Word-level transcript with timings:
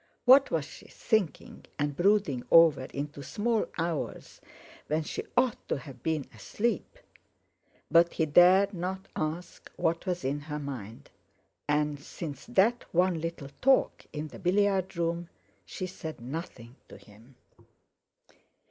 What 0.25 0.49
was 0.49 0.65
she 0.65 0.87
thinking 0.87 1.65
and 1.77 1.95
brooding 1.95 2.41
over 2.49 2.85
into 2.85 3.21
small 3.21 3.67
hours 3.77 4.41
when 4.87 5.03
she 5.03 5.21
ought 5.37 5.69
to 5.69 5.77
have 5.77 6.01
been 6.01 6.25
asleep? 6.33 6.97
But 7.91 8.13
he 8.13 8.25
dared 8.25 8.73
not 8.73 9.09
ask 9.15 9.71
what 9.75 10.07
was 10.07 10.23
in 10.25 10.39
her 10.39 10.57
mind; 10.57 11.11
and, 11.67 11.99
since 11.99 12.47
that 12.47 12.83
one 12.91 13.21
little 13.21 13.51
talk 13.61 14.07
in 14.11 14.29
the 14.29 14.39
billiard 14.39 14.97
room, 14.97 15.29
she 15.67 15.85
said 15.85 16.19
nothing 16.19 16.77
to 16.89 16.97
him. 16.97 17.35